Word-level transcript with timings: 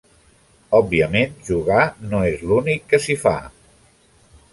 Òbviament 0.77 1.35
jugar 1.49 1.83
no 2.13 2.21
és 2.29 2.41
l'únic 2.53 2.89
que 2.95 3.01
s'hi 3.05 3.17
fa. 3.25 3.35